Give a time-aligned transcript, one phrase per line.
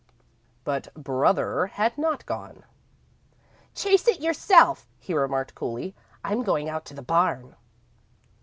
[0.63, 2.63] But "brother" had not gone.
[3.75, 5.95] "Chase it yourself," he remarked, coolly.
[6.23, 7.55] "I'm going out to the barn."